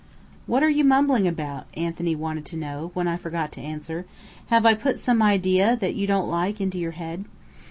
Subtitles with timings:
[0.47, 4.07] "What are you mumbling about?" Anthony wanted to know, when I forgot to answer.
[4.47, 7.25] "Have I put some idea that you don't like into your head?"